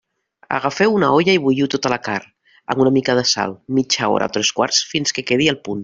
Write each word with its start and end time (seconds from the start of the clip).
Agafeu 0.59 0.95
una 0.99 1.09
olla 1.17 1.35
i 1.37 1.41
bulliu 1.43 1.67
tota 1.75 1.91
la 1.95 1.99
carn, 2.09 2.33
amb 2.75 2.83
una 2.87 2.95
mica 2.97 3.17
de 3.21 3.27
sal, 3.35 3.57
mitja 3.81 4.11
hora 4.15 4.31
o 4.33 4.37
tres 4.39 4.55
quarts 4.61 4.85
fins 4.95 5.17
que 5.19 5.27
quedi 5.33 5.53
al 5.55 5.63
punt. 5.69 5.79